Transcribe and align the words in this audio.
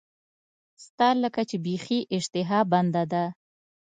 ستا 0.85 1.07
لکه 1.23 1.41
چې 1.49 1.57
بیخي 1.65 1.99
اشتها 2.15 2.59
بنده 2.71 3.03
ده. 3.11 3.25